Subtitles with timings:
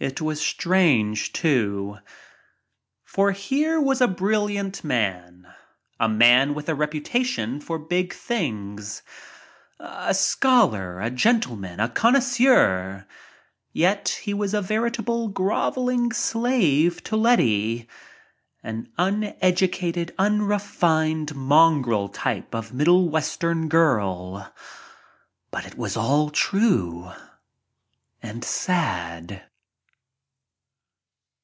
[0.00, 1.96] It was strange, too.
[3.02, 5.52] For here was a brilliant man—
[5.98, 9.02] a man with a reputation for big things—
[9.80, 13.08] a scholar, a gentleman, a connoisseur—
[13.72, 17.88] yet he was a veritable groveling slave to Letty,
[18.62, 24.48] an uneducated, unrefined, mongrel type of middle western girl.
[25.50, 27.10] But it was all too true—
[28.22, 29.42] and sad.